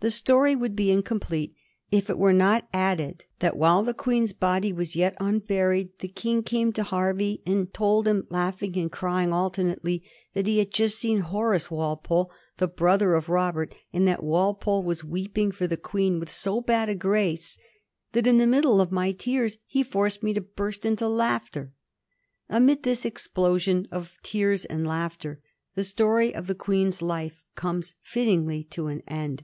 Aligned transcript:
The 0.00 0.12
story 0.12 0.54
would 0.54 0.76
be 0.76 0.92
incomplete 0.92 1.56
if 1.90 2.08
it 2.08 2.18
were 2.18 2.32
not 2.32 2.68
added 2.72 3.24
that 3.40 3.56
while 3.56 3.82
the 3.82 3.92
Queen's 3.92 4.32
body 4.32 4.72
was 4.72 4.94
yet 4.94 5.16
unburied 5.18 5.88
the 5.98 6.06
King 6.06 6.44
came 6.44 6.72
to 6.74 6.84
Hervey 6.84 7.40
and 7.44 7.74
told 7.74 8.06
him, 8.06 8.24
laughing 8.30 8.78
and 8.78 8.92
crying 8.92 9.32
alternately, 9.32 10.04
that 10.34 10.46
he 10.46 10.60
had 10.60 10.70
just 10.70 11.00
seen 11.00 11.18
Horace 11.18 11.68
Walpole, 11.68 12.30
the 12.58 12.68
brother 12.68 13.16
of 13.16 13.28
Robert, 13.28 13.74
and 13.92 14.06
that 14.06 14.22
Walpole 14.22 14.84
was 14.84 15.02
weeping 15.02 15.50
for 15.50 15.66
the 15.66 15.76
Queen 15.76 16.20
with 16.20 16.30
so 16.30 16.60
bad 16.60 16.88
a 16.88 16.94
grace" 16.94 17.58
that 18.12 18.28
in 18.28 18.36
the 18.36 18.46
middle 18.46 18.80
of 18.80 18.92
my 18.92 19.10
tears 19.10 19.56
he 19.66 19.82
forced 19.82 20.22
me 20.22 20.32
to 20.32 20.40
burst 20.40 20.86
into 20.86 21.08
laughter." 21.08 21.72
Amid 22.48 22.84
this 22.84 23.04
explosion 23.04 23.88
of 23.90 24.14
tears 24.22 24.64
and 24.64 24.86
laughter 24.86 25.40
the 25.74 25.82
story 25.82 26.32
of 26.32 26.46
the 26.46 26.54
Queen^s 26.54 27.02
life 27.02 27.42
comes 27.56 27.94
fittingly 28.00 28.62
to 28.62 28.86
an 28.86 29.02
end. 29.08 29.42